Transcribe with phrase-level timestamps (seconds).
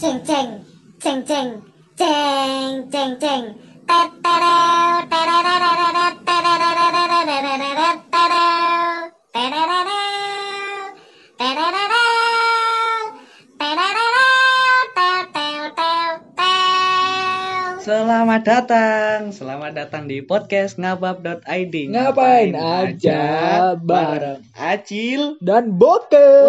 [0.00, 0.64] ting ting
[1.00, 1.62] ting ting
[1.96, 3.54] ting ting ting.
[18.14, 21.74] Selamat datang, selamat datang di podcast ngabab.id.
[21.90, 23.22] Ngapain aja
[23.74, 25.34] bareng Acil.
[25.42, 26.46] dan boker.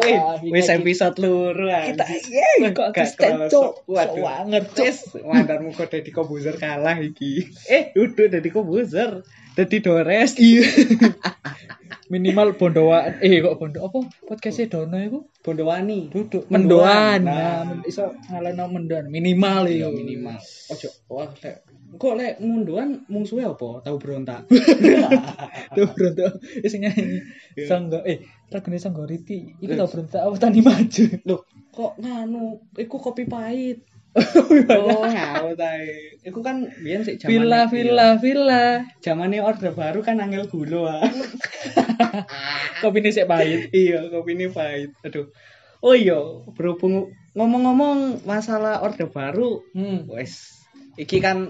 [0.00, 3.52] Wih, wis episode luru kita yeay kok kerasa.
[3.52, 3.84] cok.
[3.84, 4.16] Waduh.
[4.16, 4.80] Sewanger cok.
[4.80, 5.92] Wis, mandarmu kok
[6.56, 7.44] kalah iki.
[7.68, 9.20] Eh, duduk dadi komposer.
[9.58, 10.38] Dadi dores.
[10.38, 10.64] Iya.
[12.10, 16.10] Minimal bondoan eh kok bondo apa podcastnya Dono iku Bondowani.
[16.10, 17.22] duduk Mendoan.
[17.22, 17.62] Nah.
[17.62, 20.34] Nah, iso ngaleno mendoan minimal Iya, ya minimal.
[20.74, 21.62] Ojo, wah lek
[22.02, 23.86] kok lek munduan mungsuhe apa?
[23.86, 24.42] Tahu berontak.
[25.78, 26.26] Tuh bronto
[26.66, 27.22] wis nyanyi.
[27.54, 27.66] Iya.
[27.70, 31.04] Sangga eh lagune Sangga Riti iku tau bronto apa tani maju.
[31.22, 32.58] Loh, kok nganu?
[32.74, 33.86] Iku kopi pahit.
[34.14, 36.18] Oh, ngawur tae.
[36.26, 37.30] Iku kan biyen sik jamane.
[37.30, 38.64] Villa villa villa.
[38.98, 40.98] Zamane orde baru kan angel gula.
[40.98, 41.10] ah.
[42.82, 43.70] Kopine sik pahit.
[43.70, 44.90] iya, kopine pahit.
[45.06, 45.30] Aduh.
[45.80, 46.18] Oh iya,
[46.52, 50.04] berhubung ngomong-ngomong masalah orde baru, Hmm.
[50.10, 50.60] wes
[51.00, 51.48] iki kan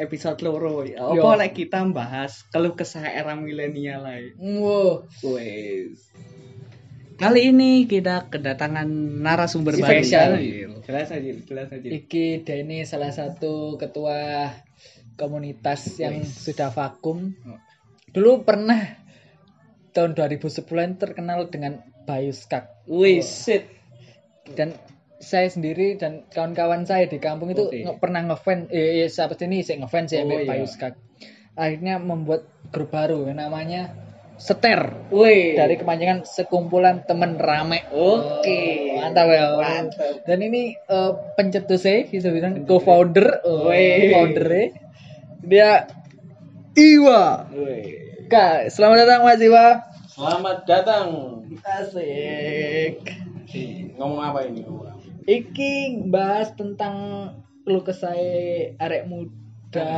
[0.00, 0.82] episode loro.
[0.82, 1.14] Yo.
[1.14, 4.32] Apa lek kita bahas keluh kesah era milenial lain.
[4.40, 5.06] Wow.
[5.22, 6.10] Wes.
[7.16, 8.88] Kali ini kita kedatangan
[9.24, 9.88] narasumber baru.
[9.88, 10.36] Spesial.
[10.84, 11.88] Jelas aja, jelas aja.
[11.88, 14.52] Iki Denny salah satu ketua
[15.16, 17.32] komunitas yang sudah vakum.
[17.48, 17.58] Oh.
[18.12, 19.00] Dulu pernah
[19.96, 22.84] tahun 2010 terkenal dengan Bayu Skak.
[22.84, 23.64] Wis, sit.
[24.52, 24.76] Dan
[25.16, 27.80] saya sendiri dan kawan-kawan saya di kampung itu Oke.
[27.82, 30.68] nge- pernah ngefans eh, eh sahabat ini saya ngefans ya Oh, iya.
[31.56, 34.05] Akhirnya membuat grup baru yang namanya
[34.36, 35.56] Seter Wih.
[35.56, 37.88] dari kepanjangan sekumpulan temen rame.
[37.88, 38.92] Oke.
[38.92, 39.56] Oh, mantap ya.
[39.56, 40.28] Mantap.
[40.28, 43.72] Dan ini eh, pencetusnya bisa bilang co-founder, oh,
[44.12, 44.76] founder
[45.40, 45.88] Dia
[46.76, 47.48] Iwa.
[47.48, 48.28] Wih.
[48.28, 49.66] Kak, selamat datang Mas Iwa.
[50.12, 51.06] Selamat datang.
[51.64, 53.00] Asik.
[53.96, 54.62] Ngomong apa ini?
[55.26, 56.94] Iki bahas tentang
[57.66, 59.90] lu kesai arek muda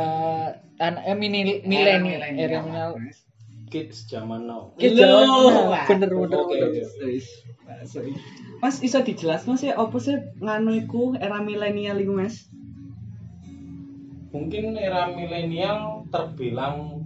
[0.81, 2.01] anak eh, mini milenial
[2.33, 2.91] milenial
[3.69, 4.73] Kids zaman now.
[4.81, 5.73] Kids zaman now.
[5.87, 6.69] Bener, bener, Oke, bener.
[6.73, 7.05] oke.
[7.07, 7.29] Wis.
[8.65, 8.83] Mas
[9.55, 12.49] sih apa sih nganu iku era milenial iku Mas?
[14.35, 17.05] Mungkin era milenial terbilang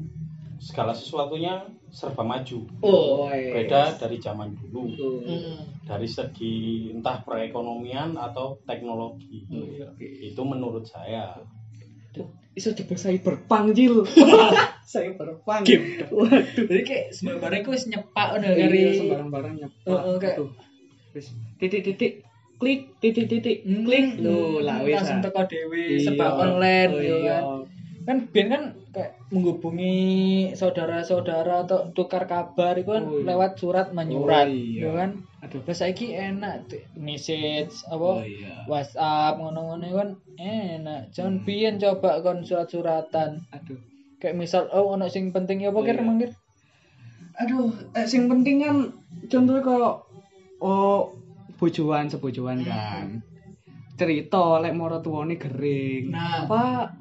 [0.62, 2.64] segala sesuatunya serba maju.
[2.80, 4.88] Oh, Beda dari zaman dulu.
[5.26, 5.60] Hmm.
[5.84, 9.44] Dari segi entah perekonomian atau teknologi.
[9.50, 9.92] Iya.
[10.00, 11.36] Itu menurut saya.
[12.52, 14.04] Iso coba cyberpunk jil.
[14.92, 15.62] cyberpunk.
[15.64, 16.04] Game.
[16.08, 16.42] Waduh.
[16.68, 19.88] Jadi kayak sebenarnya aku wis nyepak udah Iya, dari sembarang-barang nyepak.
[19.88, 20.50] Oh, oh, kayak- Aduh.
[21.12, 21.26] Wis
[21.56, 22.24] titik-titik
[22.56, 24.94] klik titik-titik Hmm, klik lho lah wis.
[24.94, 25.24] langsung ah.
[25.24, 26.06] teko dhewe Iya.
[26.06, 27.36] sebab online Oh, iya.
[27.40, 27.44] kan.
[28.02, 28.16] Kan
[28.48, 28.62] kan
[28.92, 29.96] kayak menghubungi
[30.52, 33.24] saudara-saudara atau tukar kabar itu kan Oh, iya.
[33.24, 34.68] lewat surat menyurat Oh, iya.
[34.76, 35.10] gitu kan.
[35.42, 35.60] Aduh.
[35.64, 38.68] Terus saiki enak message apa Oh iya.
[38.68, 41.08] WhatsApp ngono-ngono kan enak.
[41.10, 43.48] Jangan biyen coba kon surat-suratan.
[43.50, 43.80] Aduh.
[44.16, 46.04] Kayak misal oh ono sing penting ya apa Oh, kira iya.
[46.04, 46.30] mangkir?
[47.34, 48.76] Aduh, eh, sing penting kan
[49.26, 50.04] contohnya kalau
[50.60, 51.16] oh
[51.56, 53.24] bojoan sebojoan kan.
[53.98, 56.10] Cerita lek moro tuwane gering.
[56.10, 56.48] Nah.
[56.48, 56.98] Pak,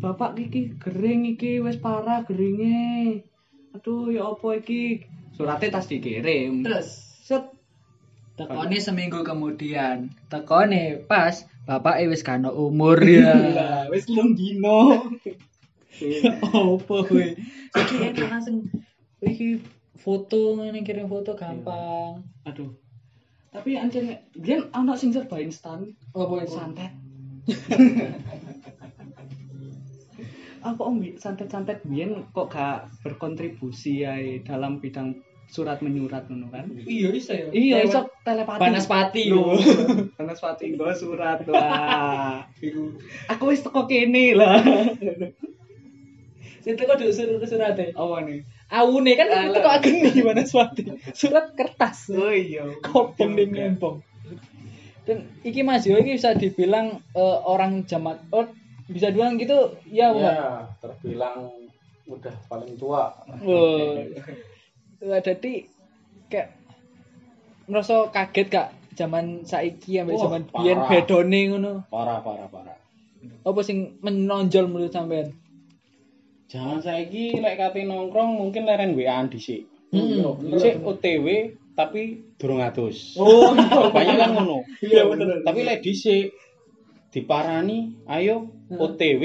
[0.00, 3.26] bapak iki gering iki wis parah geringe.
[3.74, 5.06] Aduh, ya apa iki?
[5.34, 6.66] Suratnya tas dikirim.
[6.66, 6.88] Terus
[7.22, 7.60] Set.
[8.40, 10.16] tekone seminggu kemudian.
[10.32, 13.36] Tekone pas bapak wis kan umur ya.
[13.36, 15.12] Lah, wis telung dino.
[16.48, 17.26] Apa kowe?
[17.76, 18.64] Iki enak langsung
[19.20, 19.60] iki
[20.00, 22.24] foto ngene kirim foto gampang.
[22.48, 22.72] Aduh.
[23.50, 25.94] Tapi anjir, biyen ana sing serba instan.
[26.14, 26.54] Apa itu?
[26.54, 26.92] santet
[30.60, 34.12] apa om santet-santet biyen kok gak berkontribusi ya
[34.44, 35.16] dalam bidang
[35.48, 37.48] surat menyurat ngono kan Iya bisa ya.
[37.50, 40.12] iya iso telepati Banaspati Loh, lho.
[40.14, 42.44] Banaspati nggo surat lah
[43.32, 44.60] aku wis teko kene lah
[46.60, 47.96] Situ kok dulu surat surat e.
[47.96, 50.82] apa nih Awune kan itu kok ageng nih Banaspati.
[51.10, 52.06] Surat kertas.
[52.14, 53.98] oh iya Kopong ning ngempong.
[55.02, 58.46] Dan iki Mas Yo iki bisa dibilang eh, orang zaman oh,
[58.86, 60.34] bisa bilang gitu ya bukan?
[60.34, 61.50] Ya, terbilang
[62.06, 63.10] udah paling tua.
[63.26, 64.06] Wah.
[65.00, 65.64] Wah, jadi
[66.28, 66.52] kayak
[67.64, 70.90] merasa kaget kak zaman saiki sampai Wah, zaman biyen parah.
[70.92, 71.72] bedone ngono.
[71.88, 72.76] Parah, parah, parah.
[73.42, 75.32] Apa sing menonjol menurut sampean?
[76.50, 79.70] Jangan saiki lek kate nongkrong mungkin leren WA-an dhisik.
[79.94, 80.50] Hmm.
[80.58, 81.26] Sik OTW
[81.72, 83.14] tapi durung atus.
[83.14, 83.54] Oh,
[83.94, 84.66] Banyak kan ngono.
[84.82, 85.46] Iya, bener.
[85.46, 86.34] Tapi lek dhisik
[87.08, 89.22] diparani, ayo OTW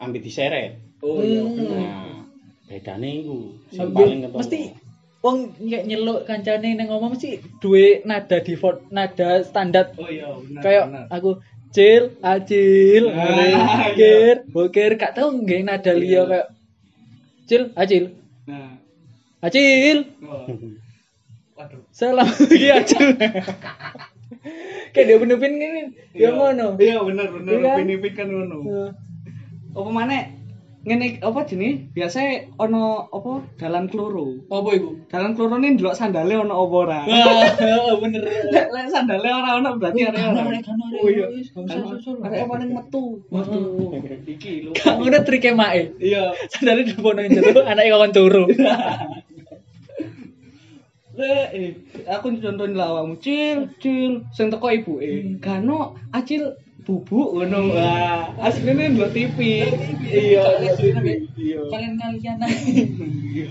[0.00, 0.80] ambil diseret.
[1.00, 1.44] Oh iya.
[1.44, 1.68] Hmm.
[1.68, 2.24] Nah,
[2.64, 3.36] bedane iku
[3.68, 4.38] sing paling ketemu.
[4.40, 4.60] mesti
[5.20, 10.62] wong nyek nyeluk kancane nang ngomong mesti duwe nada default nada standar Oh iya, benar.
[10.64, 11.30] kayak aku
[11.68, 16.48] cil acil Ah, bokir bokir gak tau nggih nada liya kayak
[17.52, 18.04] cil acil
[18.48, 18.80] Nah.
[19.44, 20.48] acil Oh.
[21.52, 21.84] Waduh.
[21.92, 22.24] salam
[22.56, 23.12] iki acil
[24.90, 25.82] kayak dia penupin ini
[26.12, 26.28] dia Iya.
[26.32, 27.50] ngono Iya, bener bener.
[27.52, 28.12] Iya kan?
[28.16, 28.56] Kan ngono.
[28.64, 28.90] Heeh.
[29.72, 30.22] Apa maneh
[30.82, 34.42] ngene apa jenis biasa ono apa dalan kloro.
[34.50, 34.90] Apa iku?
[35.06, 37.00] Dalan kloro ini ndelok sandale ono apa ora?
[37.06, 38.22] Wah, bener.
[38.54, 40.18] Lek lek sandale ora ono berarti ora.
[40.18, 40.66] kan arek.
[40.98, 41.26] oh iya.
[41.46, 42.18] susul.
[42.26, 43.22] arek paling metu?
[43.30, 43.62] Metu.
[44.26, 46.34] Iki lho Gak ngono trike mae iya.
[46.50, 48.44] Sandale dipono jero anake kakon turu.
[51.12, 51.76] Eh,
[52.08, 53.20] aku contohin lah awakmu.
[53.20, 54.24] Cil cil.
[54.32, 55.36] Sing teko ibuke.
[55.44, 59.38] Gano acil bubuk ngono wah asline ndelok TV
[60.10, 62.38] iya iya kalian kalian
[63.32, 63.48] Iya.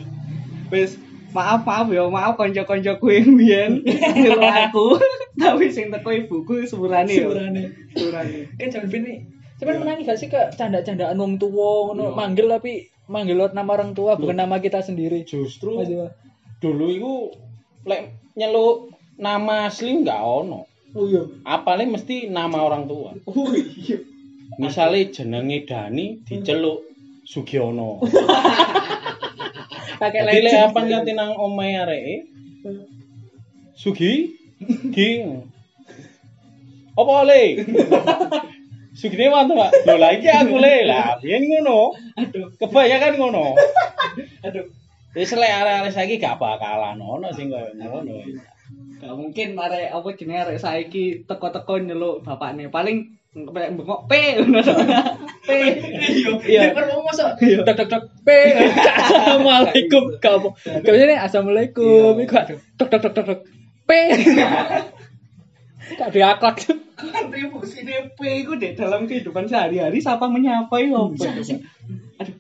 [0.72, 1.00] Wis
[1.32, 3.72] maaf maaf ya, maaf kanca-kancaku yang biyen
[4.20, 5.00] nyuruh aku.
[5.40, 7.28] Tapi sing teko ibuku sepurane ya.
[7.28, 7.64] Sepurane.
[7.96, 8.40] Sepurane.
[8.60, 9.14] kan jangan bini
[9.62, 13.94] cuman menangi gak sih ke canda-candaan wong tua ngono manggil tapi manggil lewat nama orang
[13.94, 15.78] tua bukan nama kita sendiri justru
[16.58, 17.14] dulu iku
[17.86, 18.90] lek nyeluk
[19.22, 20.66] nama asli nggak ono.
[20.96, 23.16] Oh iya Apalnya mesti nama orang tua.
[23.28, 23.98] Oh iya.
[24.60, 26.84] Misalnya jenenge Dani diceluk
[27.24, 27.98] Sugiono.
[30.02, 32.16] pakai legend apa nganti nang omahe areke?
[33.78, 34.34] Sugi?
[34.90, 35.10] Gi.
[36.98, 37.42] Apa le?
[38.92, 39.72] Sugine mantu, Pak.
[39.88, 40.86] Lho lagi aku le.
[40.86, 41.96] Lah, biyen ngono.
[42.20, 43.56] Aduh, Kebanyakan ngono.
[44.46, 44.66] aduh.
[45.12, 48.16] Wis lek arek-arek saiki gak bakalan ono sing koyo ngono.
[49.02, 52.70] Gak mungkin arek apa jenenge arek saiki teko-teko nyeluk bapakne.
[52.70, 54.62] Paling kayak bengok P ngono.
[55.42, 55.50] P.
[56.46, 57.34] iya perlu masuk
[57.66, 58.30] dok dok dok p
[58.62, 62.24] assalamualaikum gak bisa nih assalamualaikum Iya.
[62.30, 62.46] iku gak
[62.78, 63.40] dok dok dok dok dok
[63.90, 63.92] p
[65.98, 66.56] gak diaklak
[66.94, 71.42] Kontribusi P iku deh dalam kehidupan sehari-hari siapa menyapa iku apa?
[72.22, 72.38] Aduh.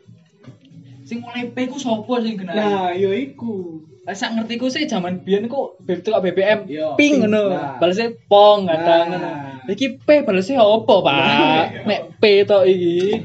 [1.01, 3.81] sing mulai p ku sopo sing kenal Nah, yo iku.
[4.03, 6.97] Sak ngerti ku sih zaman biyen ku tukak BBM Iya.
[6.97, 7.77] ping ngono Nah.
[7.77, 9.29] balesnya pong kadang ngono
[9.69, 13.21] iki p balesnya opo pak nek p to iki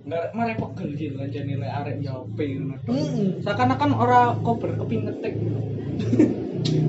[0.00, 2.74] Nggak mare pegel gitu kan jane lek arek yo P ngono.
[2.82, 3.44] Mm.
[3.44, 5.34] Seakan-akan ora cover keping ngetik.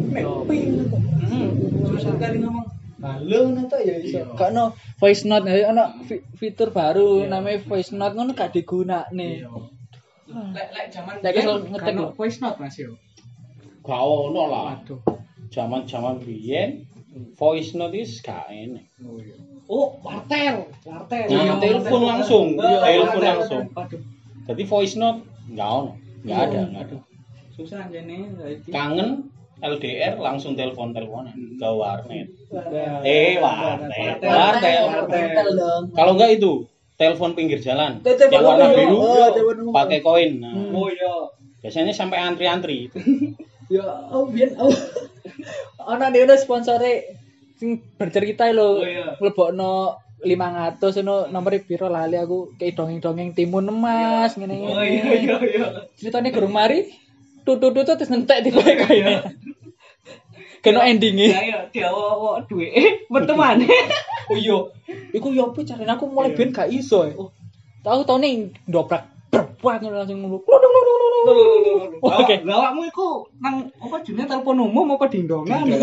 [0.09, 1.47] nek p ngono Hmm.
[1.87, 2.65] susah kali ngomong
[2.99, 5.71] halo ngono to ya iso gak ono voice note ya
[6.03, 9.45] fi- fitur baru namanya voice note ngono gak digunakne
[10.31, 12.95] Lek lek zaman Lek ngetik voice note Mas yo.
[13.83, 14.63] Gak ono lah.
[14.77, 14.99] Waduh.
[15.51, 16.87] Zaman-zaman biyen
[17.35, 18.87] voice note is gak enak.
[19.71, 21.27] Oh, wartel, wartel.
[21.31, 23.63] Nah, Iya, telepon langsung, Iya, telepon langsung.
[24.47, 25.91] Jadi voice note nggak ono,
[26.27, 26.97] nggak ada, nggak ada.
[27.51, 28.71] susah jane saiki.
[28.71, 29.27] Kangen
[29.61, 32.27] LDR langsung telepon teleponan ke warnet.
[33.05, 34.17] Eh warnet,
[35.53, 35.83] dong.
[35.93, 36.65] Kalau enggak itu
[37.01, 40.37] telepon pinggir jalan yang warna biru Oh, pakai koin.
[40.37, 41.33] Nah, Oh iya.
[41.65, 42.85] biasanya sampai antri-antri.
[43.71, 44.67] Ya, oh biyen oh.
[45.95, 47.07] Ono dhewe sponsore
[47.55, 48.83] sing bercerita lho.
[48.83, 49.15] Oh, iya.
[49.15, 54.75] Mlebokno 500 ngono nomor piro lali aku kayak dongeng-dongeng timun emas ngene ngene.
[54.75, 55.67] Oh iya iya iya.
[55.95, 56.91] Ceritane gurung mari
[57.47, 59.23] tutut-tutut terus nentek tiba kaya.
[60.61, 61.31] Kena endinge.
[61.31, 63.71] Ya ya diawo duwe eh metu maneh.
[64.29, 64.57] Oh iya.
[65.11, 67.03] Iku yo apa carane aku mulai ben gak iso.
[67.03, 67.13] eh.
[67.13, 67.29] Oh.
[67.81, 70.37] Tahu tau nih ndobrak berbuat langsung ngono.
[72.01, 72.35] Oke.
[72.43, 75.67] Lah awakmu iku nang apa jenenge telepon umum apa dingdongan?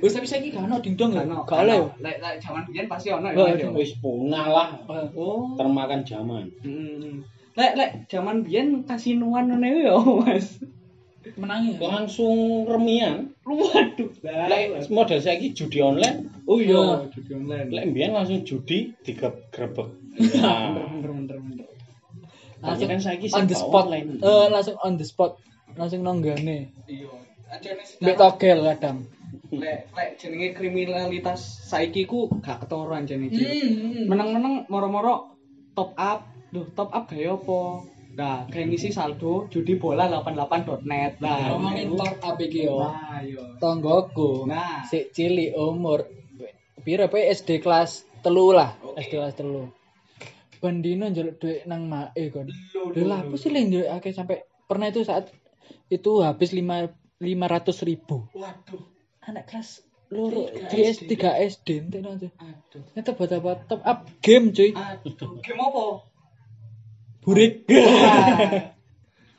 [0.00, 1.24] Wis tapi saiki gak ono dingdong ya.
[1.24, 1.76] Ono, Gak oleh.
[2.00, 3.36] Lek lek jaman biyen pasti ono ya.
[3.36, 3.68] Oh, iya.
[3.68, 3.72] ya.
[3.72, 4.68] Wis punah lah,
[5.16, 5.52] Oh.
[5.56, 6.48] termakan zaman.
[6.60, 7.24] Hmm.
[7.56, 10.60] Lek lek jaman biyen kasinuan ngene ya, Mas.
[11.40, 11.76] Menangi.
[11.76, 11.88] ya?
[11.88, 13.32] Langsung remian.
[13.44, 14.08] Waduh.
[14.24, 17.68] Lek model saiki judi online, Oh iya, judi online.
[17.72, 19.88] lek mbiyen langsung judi digrebek.
[20.14, 21.66] bener Nah, bener bener bener.
[22.60, 24.20] tapi kan saiki on the spot online.
[24.20, 25.36] Eh, langsung on the spot
[25.74, 27.12] langsung nonggane Iya.
[27.84, 28.98] Sekarang togel kadang
[29.50, 33.44] lek lek jenenge kriminalitas saiki ku gak ketara anjane Cil.
[33.46, 34.04] Hmm.
[34.06, 35.36] Meneng-meneng moro-moro
[35.72, 36.28] top up.
[36.48, 37.60] Duh, top up gaya apa?
[38.14, 41.18] Nah, kayak ngisi saldo judi bola 88.net.
[41.18, 41.98] Nah, ngomongin itu.
[41.98, 43.42] top up iki yo Nah, iya.
[43.58, 44.86] tonggoku Nah.
[44.86, 46.06] sik cilik umur
[46.84, 49.72] piro pe SD kelas telu lah SD kelas telu
[50.60, 52.48] Bandino njaluk duit nang mae kon.
[52.48, 55.28] Lha lah apa sih lek akeh sampai pernah itu saat
[55.92, 56.88] itu habis lima
[57.20, 58.80] lima ratus ribu Waduh.
[59.28, 61.04] anak kelas loro Tiga di SD.
[61.08, 63.12] tiga SD ente nanti Aduh.
[63.12, 65.40] buat apa top up game cuy Aduh.
[65.44, 65.84] Game apa?
[67.24, 67.64] burik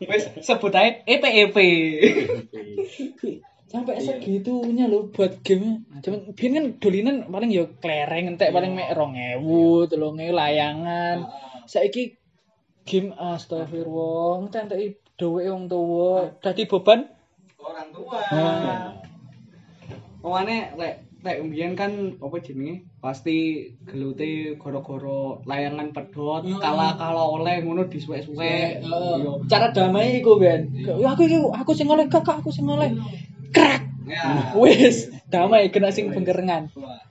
[0.05, 1.57] Wes sebut aja E EPEP.
[3.65, 8.93] sampai segitunya loh buat game cuman biar kan dolinan paling ya klereng entek paling mek
[8.93, 11.25] rong ewu telung ewu layangan
[11.65, 12.13] saiki
[12.85, 14.79] game astagfirullah entek entek
[15.17, 17.09] duwe wong tuwa dadi beban
[17.65, 18.21] Orang tua.
[18.29, 18.93] Ah.
[20.21, 20.95] Pemane lek
[21.25, 22.85] lek mbiyen kan apa jenenge?
[23.01, 26.61] Pasti gelute goro-goro layangan pedot, Hmm.
[26.61, 28.85] kala-kala oleh ngono disuwek-suwek.
[28.85, 29.31] Iya.
[29.49, 33.01] cara damai iku ben aku iki aku sing oleh kakak aku sing oleh Ya.
[34.61, 36.69] wis damai kena sing penggerengan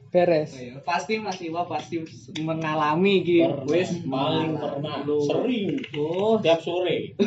[0.08, 1.98] beres Iya, pasti Mas Iwa pasti
[2.38, 3.66] mengalami gitu.
[3.66, 7.18] Wis paling pernah sering Oh, tiap sore.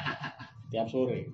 [0.72, 1.32] tiap sore.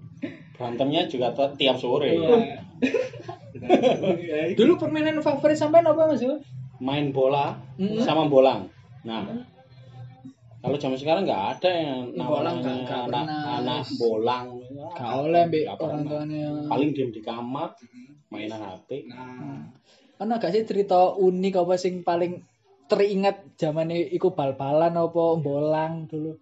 [0.54, 2.14] Berantemnya juga tiap sore.
[2.14, 2.62] Iya.
[4.54, 6.40] dulu permainan favorit sampean apa mas Iwan?
[6.78, 7.96] Main bola Mm.
[7.98, 8.68] sama bolang.
[9.02, 9.24] Nah,
[10.60, 13.42] kalau zaman sekarang nggak ada yang Bolang namanya nggak- nggak anak, pernah.
[13.56, 14.46] anak bolang.
[14.90, 17.68] Gak oleh Nggak orang tuanya Paling diem di kamar,
[18.28, 18.88] mainan HP.
[19.08, 19.64] Nah,
[20.20, 22.44] Ono gak sih cerita unik apa sing paling
[22.84, 26.36] teringat zamane iku bal-balan apa bolang dulu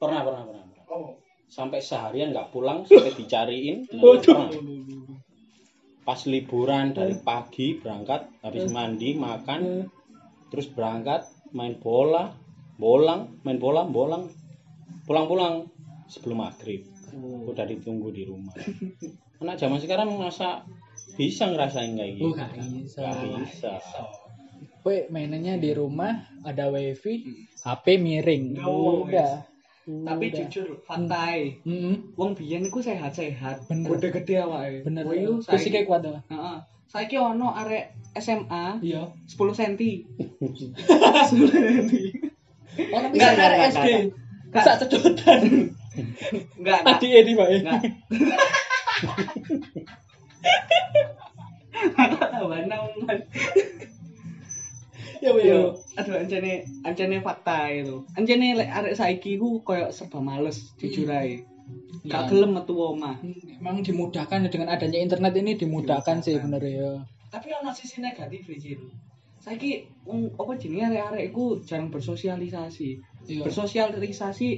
[0.00, 0.64] Pernah, pernah, pernah.
[0.64, 0.84] pernah.
[0.88, 1.12] oh.
[1.44, 3.84] Sampai seharian nggak pulang, sampai dicariin.
[3.92, 4.48] Nah, pernah.
[6.02, 9.86] Pas liburan dari pagi berangkat, habis mandi, makan,
[10.48, 12.32] terus berangkat main bola,
[12.74, 14.28] bolang, main bola, bolang,
[15.04, 15.68] pulang-pulang
[16.06, 16.84] sebelum maghrib.
[17.44, 18.52] Udah ditunggu di rumah.
[19.42, 20.64] Anak zaman sekarang masa
[21.12, 22.30] bisa ngerasain kayak gitu?
[22.30, 23.00] Oh, gak bisa.
[23.02, 23.72] Nggak bisa.
[24.82, 26.10] Kowe mainannya di rumah
[26.42, 27.22] ada wifi
[27.62, 29.46] HP miring Oh, udah
[29.82, 30.46] Tapi Udah.
[30.46, 31.58] jujur, faktai.
[31.66, 32.14] Mm-mm.
[32.14, 33.98] Wong biyen iku sehat-sehat, Bener.
[33.98, 34.86] gede-gede awake.
[34.86, 36.56] bener iku fisiknya saiki- kuat tuh Heeh.
[36.86, 39.74] Saiki ono arek SMA iya 10 cm.
[40.38, 41.90] 10 cm.
[42.78, 43.88] Enggak, bisa enggak, SD
[44.52, 45.40] sak cedotan
[46.56, 47.80] Enggak, tadi Edi Pak Enggak.
[52.42, 52.68] Man.
[55.22, 58.02] ya Yo, aduh ancene ancene fakta itu.
[58.18, 61.46] Ancene lek arek saiki ku koyo serba males jujur ae.
[62.10, 62.28] Gak Ya.
[62.28, 63.22] gelem metu omah.
[63.22, 66.90] memang dimudahkan dengan adanya internet ini dimudahkan sih bener ya
[67.30, 68.74] Tapi ono sisi negatif iki.
[69.42, 73.02] Saiki wong apa jenenge arek-arek iku jarang bersosialisasi.
[73.26, 73.42] Iya.
[73.42, 74.48] Bersosialisasi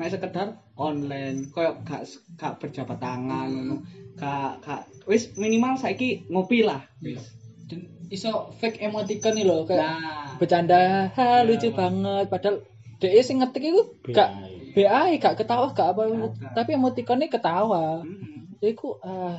[0.00, 2.08] mek sekedar online, koyo gak
[2.40, 3.84] gak berjabat tangan ngono.
[4.16, 6.80] Gak gak wis minimal saiki ngopi lah.
[7.04, 7.36] Wis.
[7.70, 12.66] dan iso fake emoticon nih loh kayak Nah, bercanda ha lucu banget padahal
[12.98, 14.26] dia sing ngetik itu gak
[14.74, 16.50] BA gak ketawa gak apa Gak.
[16.58, 19.38] tapi emoticonnya ketawa mm, Iku ah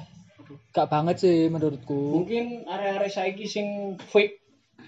[0.72, 4.41] gak banget sih menurutku Mungkin area-area saiki sing fake.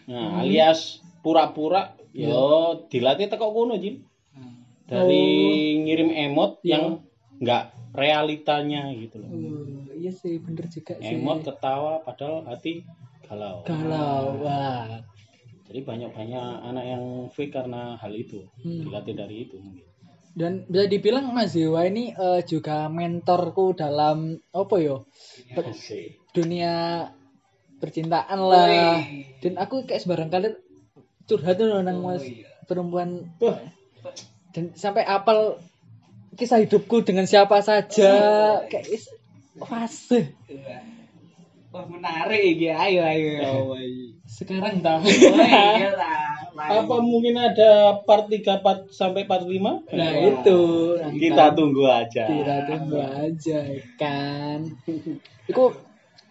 [0.08, 2.42] Nah, alias pura-pura yo
[2.88, 4.04] dilatih teko kono, Jin.
[4.84, 5.26] Dari
[5.80, 6.70] ngirim emot Iya.
[6.76, 6.86] yang
[7.40, 7.64] enggak
[7.96, 9.30] realitanya gitu loh.
[9.32, 12.84] Uh, iya sih bener juga sih Emot ketawa padahal hati
[13.24, 13.64] galau.
[13.64, 15.00] galau wah
[15.64, 18.46] Jadi banyak-banyak anak yang fake karena hal itu.
[18.62, 18.84] Hmm.
[18.84, 19.88] Dilatih dari itu mungkin.
[20.34, 25.06] dan bisa dibilang Mas Dewa ini eh, juga mentorku dalam apa yo
[25.54, 26.18] Asik.
[26.34, 27.06] dunia
[27.84, 29.28] percintaan lah Wih.
[29.44, 30.56] dan aku kayak sebarang kali
[31.26, 32.48] curhat tuh nang Oh, mas iya.
[32.64, 33.28] perempuan
[34.52, 35.60] dan sampai apal
[36.34, 38.12] kisah hidupku dengan siapa saja
[38.66, 39.12] kayak is
[39.60, 40.32] fase
[41.70, 43.34] Wah menarik iki ayo ayo.
[44.38, 46.22] sekarang tahu Oh, iya lah.
[46.54, 49.90] Apa mungkin ada part 3 part sampai part 5?
[49.90, 50.60] nah itu
[51.18, 52.30] Kita tunggu aja.
[52.30, 53.60] kita tunggu aja
[53.98, 54.62] kan
[55.50, 55.64] itu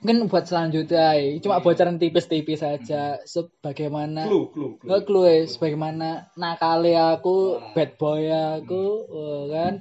[0.03, 1.39] mungkin buat selanjutnya ya.
[1.39, 4.89] cuma bocoran tipis-tipis saja sebagaimana Clue, clue, clue.
[4.91, 9.79] Nggak clue ya, sebagaimana nakali aku, bad boy aku, oh, kan.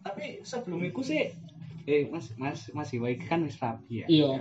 [0.00, 1.36] Tapi sebelum itu sih
[1.86, 4.06] eh Mas Mas Mas Iwa iki kan wis rapi ya.
[4.08, 4.32] Iya,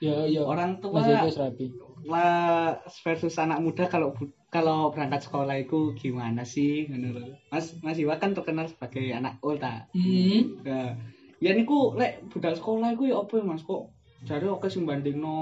[0.00, 0.42] iya, iya.
[0.46, 1.66] Orang tua Masih itu rapi.
[2.04, 4.12] lah versus anak muda kalau
[4.52, 7.36] kalau berangkat sekolah itu gimana sih lho.
[7.50, 9.90] Mas Mas Iwa kan terkenal sebagai anak ulta.
[9.92, 10.62] Hmm.
[10.62, 10.94] Nah,
[11.42, 13.90] ya niku lek budal sekolah iku ya apa ya Mas kok
[14.24, 15.36] jare oke sing bandingno.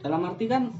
[0.00, 0.72] Dalam arti kan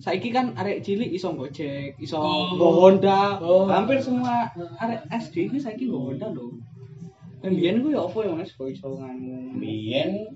[0.00, 2.52] saiki kan arek cilik iso gojek, iso Oh.
[2.56, 3.40] nggo Honda.
[3.40, 3.64] Oh.
[3.68, 6.52] Hampir semua arek SD ini saiki nggo Honda lho.
[7.40, 9.56] Dan biyen ku ya apa ya Mas kok iso nganu.
[9.56, 10.28] Biyen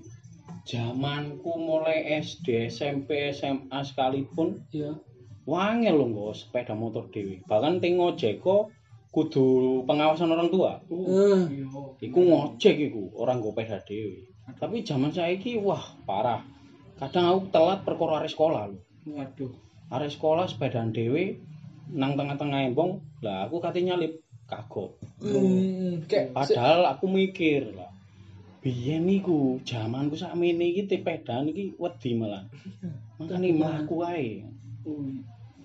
[0.65, 4.97] zamanku mulai SD, SMP, SMA sekalipun Iya.
[5.45, 7.45] wangel lho nggo sepeda motor dhewe.
[7.45, 8.73] Bahkan ting ngojeko
[9.13, 9.45] kudu
[9.85, 10.81] pengawasan orang tua.
[10.89, 11.45] Eh,
[12.01, 14.33] Iku ngojek iku, orang go sepeda dhewe.
[14.53, 16.45] Tapi zaman saiki wah parah.
[16.95, 18.79] Kadang aku telat perkara arek sekolah lho.
[19.09, 19.51] Waduh.
[19.91, 21.41] Arek sekolah sepedaan dhewe
[21.91, 23.01] nang tengah-tengah embong.
[23.25, 25.01] Lah aku kate nyalip kagok.
[25.19, 27.89] hmm, kayak Padahal aku mikir lah.
[28.61, 32.45] Biyen niku zamanku sakmene iki sepedaan iki wedi malah.
[33.17, 34.45] Makane mlaku ae.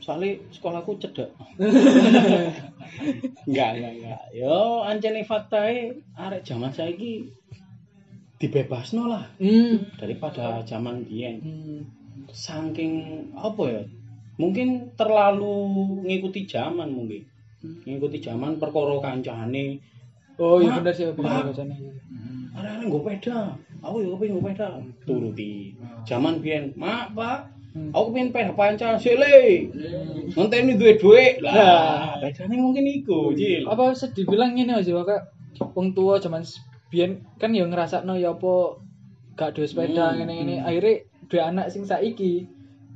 [0.01, 1.29] Soalnya sekolahku cedek.
[3.49, 4.23] enggak, enggak, enggak.
[4.33, 7.29] Yo, ancene faktae arek zaman saiki
[8.40, 11.44] dibebasno lah hmm, daripada zaman biyen.
[11.44, 11.80] hmm.
[12.32, 12.92] Saking
[13.37, 13.82] apa ya?
[14.40, 15.52] Mungkin terlalu
[16.09, 17.28] ngikuti zaman mungkin.
[17.61, 19.76] Ngikuti zaman perkara kancane.
[20.40, 21.52] Oh iya bener sih Pak.
[21.52, 21.76] bacanya.
[22.56, 23.38] Arek-arek nggo peda.
[23.85, 24.68] Aku yo kepengin nggo peda.
[25.04, 25.76] Turuti.
[26.09, 27.38] Zaman biyen, "Mak, Pak,
[27.76, 27.92] Hmm.
[27.92, 29.68] aku pengen peda pancal sile."
[30.32, 31.44] Ngenteni duwe dhuwit.
[31.44, 33.68] Lah, bedane mungkin iku, Cil.
[33.68, 35.23] Apa bisa dibilang ini aja Kak?
[35.76, 36.40] Wong tua zaman
[36.90, 38.82] biyen kan ya ngrasakno ya apa
[39.38, 40.94] gak duwe sepeda Hmm, ngene-ngene akhirnya
[41.30, 42.44] duwe anak sing saiki.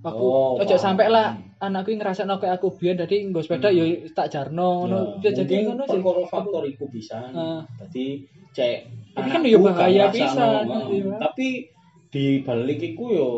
[0.04, 1.32] Aku Oh, ojo sampai lah
[1.64, 5.24] anakku ngrasakno kayak aku biyen dadi nggo sepeda ya tak jarno ngono.
[5.24, 6.02] Ya, jadi ngono sih.
[6.28, 7.32] faktor iku bisa.
[7.32, 7.64] Ah.
[7.80, 8.76] Dadi cek
[9.14, 11.16] Tapi kan ya bahaya ngrasakno, iya.
[11.16, 11.18] ah.
[11.30, 11.46] Tapi
[12.12, 13.28] di balik iku yo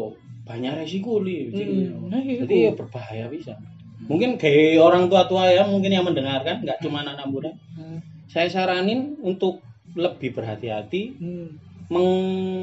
[0.49, 1.53] banyak resiko li.
[1.53, 2.49] Hmm, nah iku.
[2.49, 3.55] Jadi ya berbahaya bisa.
[4.07, 7.55] Mungkin kayak orang tua-tua ya mungkin yang mendengarkan nggak cuma anak muda.
[7.79, 8.03] Hmm.
[8.27, 9.66] Saya saranin untuk
[9.97, 11.49] lebih berhati-hati Hmm.
[11.87, 12.11] meng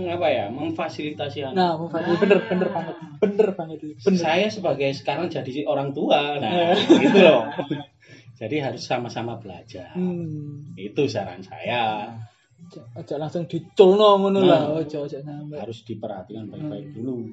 [0.05, 1.55] apa ya memfasilitasi anak.
[1.55, 2.95] Nah, mau Fadli, bener bener banget.
[3.17, 3.95] Bener banget itu.
[4.03, 4.19] Bener.
[4.19, 7.47] Saya sebagai sekarang jadi orang tua, nah gitu loh.
[8.33, 9.93] Jadi harus sama-sama belajar.
[9.93, 10.75] Hmm.
[10.75, 12.11] Itu saran saya.
[12.61, 14.45] Ojo- Ojo langsung diculno ngono Nah.
[14.45, 14.61] lah.
[14.75, 15.55] Ojo ojo sampai.
[15.57, 17.27] Harus diperhatikan baik-baik dulu.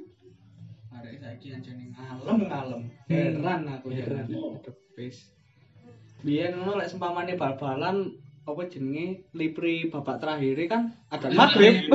[0.90, 2.83] Arek saiki anjene ngalem-ngalem.
[3.07, 4.26] Heran aku Heran.
[4.30, 4.59] heran.
[4.59, 5.35] Aduh, wis.
[6.21, 8.14] Biyen ngono lek sempamane bal-balan
[8.52, 11.87] apa jenenge lipri babak terakhir kan ada maghrib.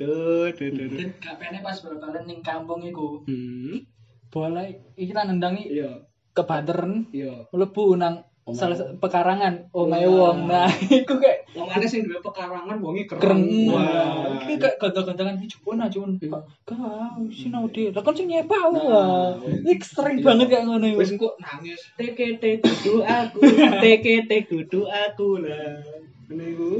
[0.00, 1.12] Tuh, tuh, tuh, tuh.
[1.20, 3.20] Gak pas bal-balan ning kampung iku.
[3.28, 3.84] Hmm.
[4.32, 4.64] Bola
[4.96, 7.44] iki lan nendangi Iya, ke Bandern iya.
[7.52, 8.80] mlebu nang Salah wong.
[8.80, 10.32] satu pekarangan omahe Wah.
[10.32, 10.38] wong.
[10.46, 10.68] Nah,
[11.02, 13.20] iku kayak Wongane sing duwe pekarangan wonge keren.
[13.20, 13.40] keren.
[13.68, 16.16] Wah, iki kayak gonta-gontangan iki jupun aja jupun.
[16.18, 16.38] Iya.
[16.62, 17.90] Kau sinau dia.
[17.90, 19.34] Lah kan sing nyepa wah.
[19.42, 20.86] Iki sering banget kayak ngono.
[20.94, 23.38] Wis engko nangis teke te kudu aku,
[23.82, 25.82] teke te kudu aku lah.
[26.30, 26.70] Ngene iku.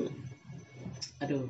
[1.20, 1.44] Aduh.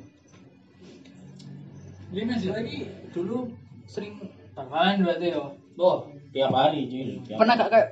[2.11, 2.79] Ini Mas lagi
[3.15, 3.47] dulu
[3.87, 4.19] sering
[4.51, 5.39] tangan berarti ya.
[5.79, 6.03] Oh,
[6.35, 6.83] tiap hari.
[7.23, 7.87] Tiap Pernah gak kayak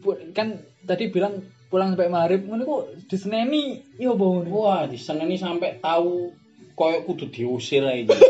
[0.00, 0.54] bu- kan
[0.86, 1.42] tadi bilang
[1.76, 4.48] pulang sampai maghrib ngono kok diseneni iya apa ngono.
[4.48, 6.32] Wah, di sana ini sampai tahu
[6.72, 8.16] koyo kudu diusir aja.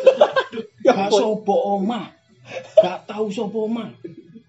[0.87, 2.15] Ya Gak sopo omah.
[2.79, 3.91] Gak tahu sopo omah.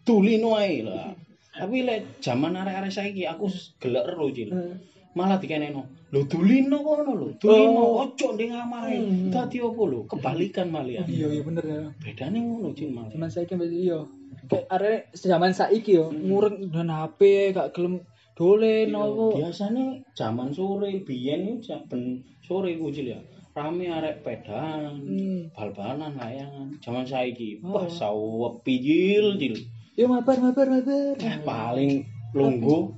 [0.06, 1.14] Tulino ae lah.
[1.50, 3.50] Tapi lek zaman arek-arek saiki aku
[3.82, 4.54] gelek ero, Cil.
[4.54, 4.78] Hmm.
[5.18, 5.90] Malah dikeneno.
[6.14, 7.28] Lho tulino kono lho.
[7.42, 8.06] Tulino Oh.
[8.06, 9.02] ojo ndek kamar ae.
[9.02, 9.34] Hmm.
[9.34, 10.06] Dadi opo lho?
[10.06, 11.06] Kebalikan malah.
[11.10, 11.82] Iya iya bener ya.
[12.06, 13.10] Bedane ngono, Cil malah.
[13.10, 14.00] Zaman saiki mbak iya.
[14.46, 18.06] Kayak arek zaman saiki yo ngureng dan HP gak gelem
[18.38, 19.26] dolen apa.
[19.34, 21.58] Biasanya zaman sore biyen
[21.90, 23.18] ben sore ku ya.
[23.58, 25.50] Rame arek pedang, Hmm.
[25.50, 26.78] bal-balan layangan.
[26.78, 27.74] Zaman saiki Oh.
[27.82, 29.56] wah sawepi Cil, Cil.
[29.98, 31.18] Yo mabar mabar mabar.
[31.18, 32.06] Eh, paling
[32.38, 32.94] lungguh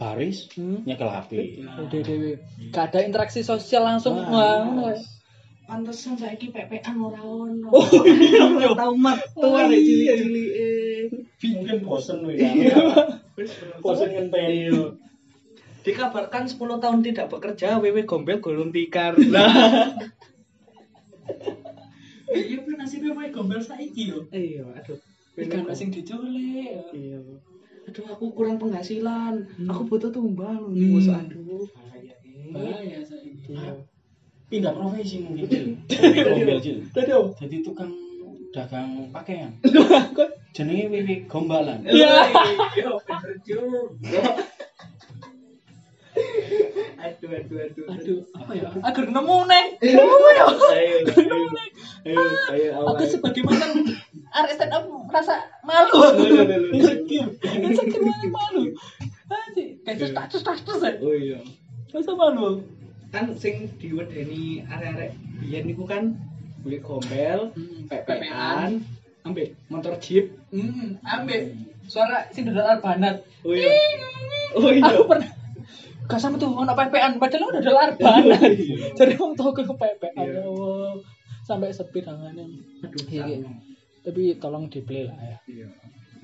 [0.00, 0.88] baris Hmm.
[0.88, 1.60] nyekel HP.
[1.68, 2.40] Udah dewe.
[2.72, 4.16] Gak ada interaksi sosial langsung.
[4.16, 4.96] Ngono.
[5.68, 7.68] Pantesan saiki PPan ora ono.
[7.68, 8.72] Oh iya.
[8.72, 10.16] Tahu mat tuh Oh, arek iya.
[10.16, 11.06] cilik-cilik.
[11.44, 12.24] Mungkin bosen.
[12.24, 12.40] Wis
[13.84, 14.70] Bosen ngenteni.
[15.86, 19.14] Dikabarkan 10 tahun tidak bekerja, Wewe Gombel gulung tikar.
[19.28, 19.94] Nah,
[22.28, 24.20] Iya pun nasibnya wae gombel saiki yo.
[24.36, 25.00] iya, aduh.
[25.48, 26.92] Kan sing diculik.
[26.92, 27.24] Iya.
[27.88, 29.48] Aduh, aku kurang penghasilan.
[29.56, 29.68] Hmm.
[29.72, 30.60] Aku butuh tumbal.
[30.68, 30.92] Hmm.
[30.92, 31.64] Musuh aduh.
[32.52, 33.48] Bahaya saiki.
[34.48, 35.80] Pindah profesi mungkin.
[35.88, 36.84] Jadi gombel Cil.
[36.92, 37.12] Tadi.
[37.16, 37.92] Jadi tukang
[38.52, 39.52] dagang pakaian.
[40.52, 41.80] Jenenge Wiwi Gombalan.
[41.88, 42.28] Iya.
[43.44, 44.22] Juga.
[46.98, 47.86] Aduh, aduh, aduh.
[47.94, 48.68] Aduh, apa ya?
[48.82, 49.64] Agar nemu nih.
[49.86, 50.96] Ayo, ayo, ayo,
[52.02, 53.94] ayo, ayo, Aku sebagai mantan
[54.34, 55.98] arek stand up merasa malu.
[56.74, 57.30] Insecure.
[57.42, 58.62] Insecure banget malu.
[59.28, 60.92] Anjir, kayak status status ya.
[60.98, 61.38] Oh iya.
[61.94, 62.66] Masa malu.
[63.14, 66.18] Kan sing diwedeni arek-arek biyen niku kan
[66.60, 67.54] beli gombel,
[67.86, 68.82] PPan,
[69.22, 70.34] ambek motor jeep.
[70.50, 71.54] Hmm, ambil
[71.88, 73.24] suara sing dodol banat.
[73.42, 73.68] Oh iya.
[74.54, 74.84] Oh iya.
[74.94, 75.28] Aku pernah
[76.08, 78.40] Gak sama tuh ono PPan, padahal udah dodol banat.
[78.98, 79.64] Jadi wong tau ke.
[79.64, 80.40] Iya.
[80.44, 80.96] Oh,
[81.44, 82.44] sampai sepi tangannya.
[82.84, 83.48] Aduh, Iya, iya.
[84.04, 85.38] Tapi tolong di play lah ya.
[85.48, 85.68] Iya.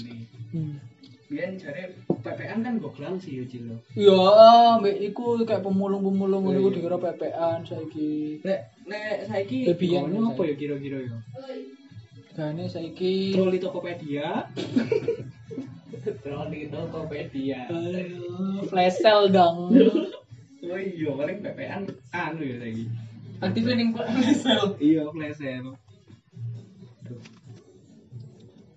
[0.00, 0.24] Nih.
[0.54, 0.76] Hmm.
[1.24, 3.66] biyen jare PPN kan goglan sih yo Cil.
[3.96, 8.38] Iya, mbek iku kayak pemulung-pemulung ngono iku dikira PPN saiki.
[8.44, 11.16] Nek nek saiki Eh, biyen gono apa ya kira-kira ya?
[12.34, 14.50] Gane saiki Troli Tokopedia.
[16.26, 17.70] Troli Tokopedia.
[17.70, 19.70] Aduh, flash sale dong.
[20.64, 22.88] Oh iya, paling PPN anu ya saiki.
[23.38, 24.72] Aktifnya ning flash sale.
[24.80, 25.76] Iya, flash sale.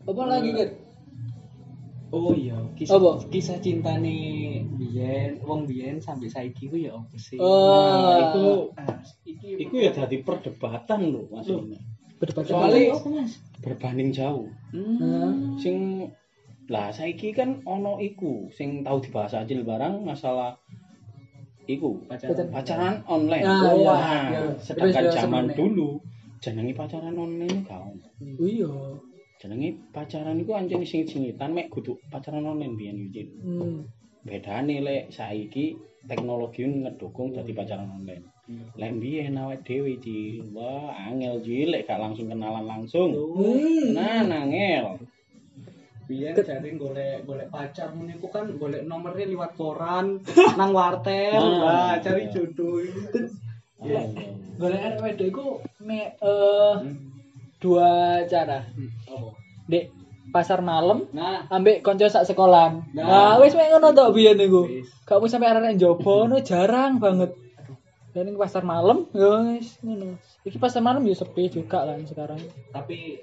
[0.03, 0.71] Apa lagi, Git?
[2.11, 3.23] Oh iya, kisah Apa?
[3.27, 4.15] kisah cintane
[4.79, 7.35] biyen, wong biyen sampai saiki ku ya apa sih?
[7.35, 8.03] Oh.
[8.03, 8.45] Nah, iku
[8.79, 11.47] ah, iki Iku ya dadi perdebatan lho Mas.
[12.19, 13.31] Soalnya- apa, Mas?
[13.61, 14.49] Berbanding jauh.
[14.71, 15.57] Hmm.
[15.57, 16.07] Sing
[16.67, 20.57] lah saiki kan ono iku sing tau dibahas Acil barang masalah
[21.65, 22.47] iku Pacaran.
[22.49, 23.43] pacaran online.
[23.43, 23.83] Ah, iya.
[23.83, 24.41] Wah, Iya.
[24.57, 25.57] sedangkan Terus, zaman sebenarnya.
[25.57, 25.89] dulu
[26.37, 28.07] jenenge pacaran online gak ono.
[28.39, 28.71] Oh iya.
[29.37, 33.23] Jenenge pacaran iku anjene sing-singitan mek kudu pacaran online biyen iki.
[33.39, 33.85] Hmm.
[34.23, 38.23] Bedane lek saiki teknologi ngedukung dadi pacaran online.
[38.79, 43.11] Lek biyen awake dhewe iki, wah angel ji lek gak langsung kenalan langsung.
[43.11, 43.91] Hmm.
[43.91, 45.03] Nah, angel.
[46.07, 50.23] Biyen jare golek golek pacar mun iku kan golek nomornya liwat koran,
[50.59, 51.59] nang wartel, Ah.
[51.67, 53.27] lah cari jodoh itu.
[53.83, 54.01] Iya.
[54.55, 55.45] Golek wedok iku
[55.83, 56.75] me eh
[57.59, 58.63] dua cara.
[59.11, 59.35] Oh.
[59.67, 59.91] Dek
[60.31, 62.95] pasar malam Nah, ambek konco sak sekolahan.
[62.95, 63.03] Nah.
[63.03, 64.63] Nah, wis mek ngono tok biyen niku.
[65.03, 67.35] Mau sampai arek njobo ngono jarang banget.
[68.15, 70.17] Dan ini pasar malam, ya wis ngono.
[70.47, 72.39] Iki pasar malam ya sepi juga lah sekarang.
[72.71, 73.21] tapi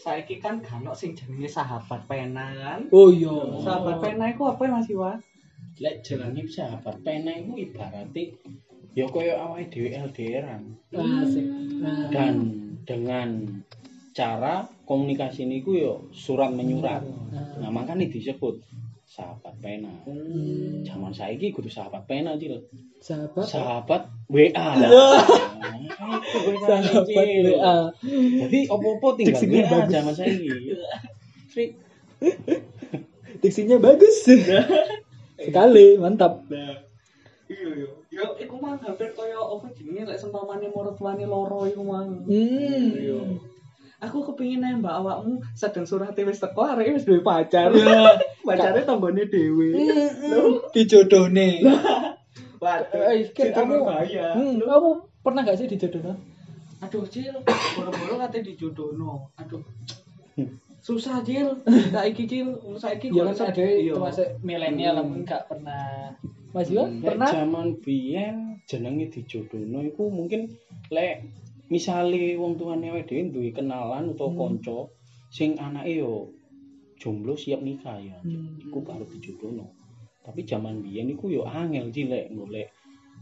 [0.00, 2.80] saiki kan kan sing jenenge sahabat pena kan.
[2.88, 3.36] Oh iya.
[3.60, 5.18] Sahabat pena iku apa ya Mas Iwan?
[5.76, 8.40] Lek jenenge sahabat pena iku ibarate
[8.96, 10.62] ya kaya awake dhewe LDRan.
[10.94, 11.46] Asik.
[11.80, 12.34] Nah, Dan
[12.88, 13.60] dengan
[14.16, 17.04] cara komunikasi niku yo surat menyurat.
[17.60, 18.58] Nah, makanya disebut
[19.10, 19.90] sahabat pena.
[20.06, 22.62] hmm, Zaman saiki kudu sahabat pena Cil.
[23.02, 24.54] sahabat Sahabat WA.
[26.62, 27.76] sahabat WA.
[28.46, 29.90] Jadi opo-opo tinggal Diksinya WA bagus.
[29.90, 30.48] zaman saiki.
[31.50, 31.70] Trik.
[33.42, 34.30] Diksinya bagus.
[35.50, 36.46] Sekali, mantap.
[36.46, 36.78] Nah,
[37.50, 37.88] iya iya.
[38.14, 42.06] Yo iku mah hampir kaya apa jenenge lek sempamane maratuane loro iku mah.
[42.06, 43.42] Hmm.
[44.00, 47.68] Aku kepingin nembak awakmu sedang surate wis teko areke wis duwe pacar.
[48.40, 49.68] Pacare tanggane dhewe.
[50.72, 51.60] Dijodohne.
[52.62, 54.36] Waduh, Eh, itu kamu- berbahaya.
[54.36, 56.12] Hmm, kamu pernah gak sih dijodohno?
[56.80, 57.32] Aduh, Cil,
[57.76, 59.32] boro-boro kate dijodohno.
[59.36, 59.64] Aduh.
[60.80, 61.48] Susah, Cil.
[61.92, 63.92] Saiki, Cil, saiki Ya kan ada iya.
[63.92, 66.12] termasuk milenial mungkin gak pernah.
[66.52, 67.28] Mas Iwan Lek pernah?
[67.30, 70.50] zaman biyen jenenge dijodohno iku mungkin
[70.90, 71.22] lek
[71.70, 74.38] misale wong tuane awake dhewe duwe kenalan utawa Hmm.
[74.38, 74.78] kanca
[75.30, 76.28] sing anake yo
[77.00, 78.18] jomblo siap nikah ya.
[78.20, 78.58] Hmm.
[78.60, 79.66] Iku baru dijodohno.
[80.20, 82.68] Tapi zaman biyen iku yo angel cilek golek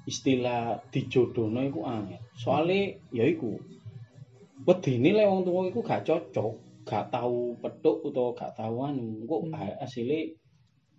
[0.09, 2.19] istilah dijodohno iku angel.
[2.35, 3.61] Soale ya iku
[4.67, 9.43] wedine lek wong tuwa iku gak cocok, gak tau petuk utawa gak tau anu, kok
[9.49, 9.85] Hmm.
[9.85, 10.35] asile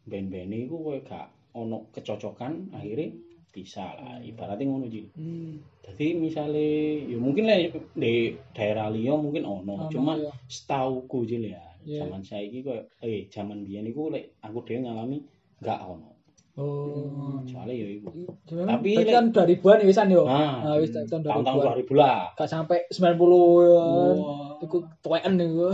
[0.09, 3.09] ben-bene iku kowe gak ono kecocokan akhirnya
[3.49, 5.09] bisa lah ibaratnya ngono Ji.
[5.17, 5.57] Hmm.
[5.81, 6.67] Jadi misale
[7.09, 7.57] ya mungkin lah
[7.97, 10.29] di daerah liya mungkin ono, Ono, cuma ya.
[10.45, 11.61] setauku Ji ya.
[11.81, 12.05] Iya.
[12.05, 15.23] Zaman saiki koyo eh zaman biyen iku lek aku dhewe ngalami
[15.59, 16.13] gak ono.
[16.59, 17.39] Oh.
[17.47, 18.11] Soalnya ya iku.
[18.43, 20.27] Tapi kan 2000-an ya wisan yo.
[20.27, 21.87] Ah, Nah, wis tahun tahun-tahun 2000-an.
[21.87, 22.19] 2000 lah.
[22.35, 23.15] Gak sampai 90 ya.
[23.15, 24.15] kan.
[24.19, 24.59] Wah.
[24.59, 25.67] Iku tuweken iku.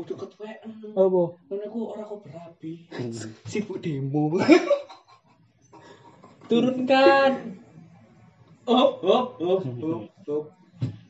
[0.00, 0.68] Udah ketuaan.
[0.96, 1.22] Apa?
[1.52, 2.72] Ngono aku ora kok berapi.
[3.52, 4.32] Sibuk demo.
[6.48, 7.30] Turunkan.
[8.68, 10.44] Oh, oh, oh, oh, oh.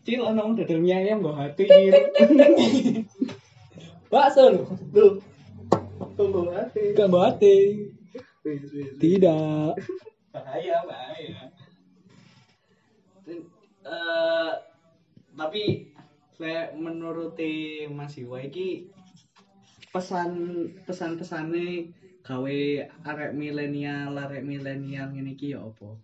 [0.07, 1.67] Cil, dodol mie ayam nggo hati.
[4.13, 4.65] Bakso lho.
[4.95, 5.13] Tuh.
[6.55, 6.83] Hati.
[6.97, 7.57] Gak hati.
[8.99, 9.75] Tidak.
[10.29, 11.51] bahaya bahaya
[13.89, 14.53] Eh,
[15.33, 15.89] tapi
[16.37, 18.93] saya menuruti Mas Iwa iki
[19.89, 20.33] pesan
[20.85, 21.89] pesan pesane
[22.29, 22.59] gawe
[23.09, 25.97] arek milenial arek milenial ngene iki ya apa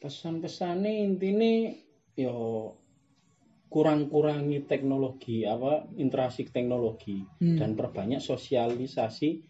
[0.00, 1.76] Pesan-pesane intine
[2.14, 2.70] yo
[3.70, 7.58] kurang-kurangi teknologi apa interaksi teknologi Hmm.
[7.58, 9.42] dan perbanyak sosialisasi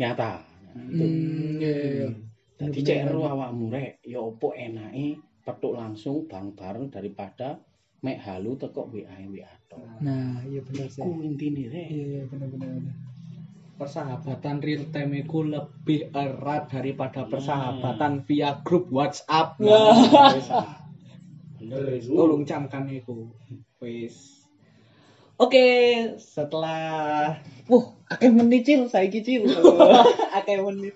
[0.00, 0.42] nyata.
[0.74, 1.06] Nah, itu.
[1.06, 2.08] Hmm, iya, iya.
[2.54, 7.60] Jadi awakmu rek, ya opo enake petuk langsung bareng-bareng daripada
[8.02, 9.82] mek halu teko WA WA tok.
[10.02, 11.02] Nah, iya benar sih.
[11.02, 11.88] Ku intine rek.
[11.94, 12.68] Iya, iya benar benar.
[12.78, 13.13] benar.
[13.74, 19.56] Persahabatan real time itu lebih erat daripada persahabatan via grup WhatsApp.
[21.64, 21.72] Nah.
[21.72, 21.96] Ah.
[22.04, 23.32] Tolong camkan itu.
[23.80, 24.44] Wis.
[25.40, 25.66] Oke,
[26.20, 29.48] setelah Wah, akeh menit cil saiki cil
[30.38, 30.94] akeh menit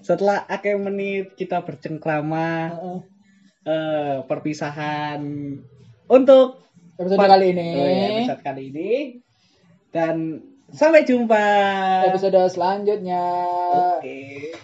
[0.00, 2.98] setelah akeh menit kita bercengkrama Heeh.
[3.66, 5.20] eh perpisahan
[6.06, 6.62] untuk
[7.00, 7.68] Episode kali ini.
[7.80, 8.90] oh iya, episode kali ini
[9.88, 11.42] dan Sampai jumpa
[12.06, 13.24] episode selanjutnya.
[13.98, 13.98] Oke.
[13.98, 14.54] Okay.